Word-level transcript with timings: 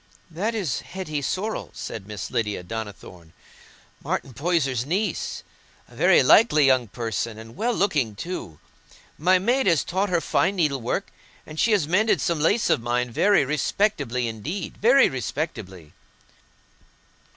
"That 0.31 0.55
is 0.55 0.79
Hetty 0.79 1.21
Sorrel," 1.21 1.69
said 1.75 2.07
Miss 2.07 2.31
Lydia 2.31 2.63
Donnithorne, 2.63 3.33
"Martin 4.03 4.33
Poyser's 4.33 4.83
niece—a 4.83 5.95
very 5.95 6.23
likely 6.23 6.65
young 6.65 6.87
person, 6.87 7.37
and 7.37 7.55
well 7.55 7.71
looking 7.75 8.15
too. 8.15 8.57
My 9.19 9.37
maid 9.37 9.67
has 9.67 9.83
taught 9.83 10.09
her 10.09 10.19
fine 10.19 10.55
needlework, 10.55 11.11
and 11.45 11.59
she 11.59 11.71
has 11.73 11.87
mended 11.87 12.19
some 12.19 12.39
lace 12.39 12.67
of 12.71 12.81
mine 12.81 13.11
very 13.11 13.45
respectably 13.45 14.27
indeed—very 14.27 15.07
respectably." 15.07 15.93